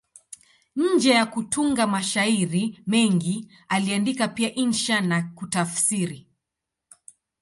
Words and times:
Nje 0.75 1.09
ya 1.11 1.25
kutunga 1.25 1.87
mashairi 1.87 2.79
mengi, 2.87 3.47
aliandika 3.67 4.27
pia 4.27 4.55
insha 4.55 5.01
na 5.01 5.21
kutafsiri. 5.35 6.27